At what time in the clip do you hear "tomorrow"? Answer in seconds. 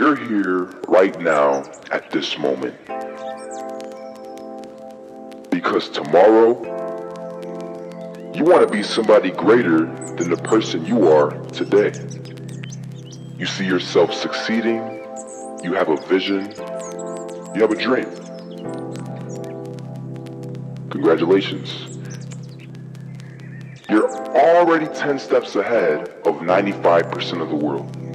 5.90-6.54